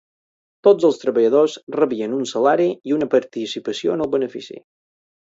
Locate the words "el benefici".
4.07-4.59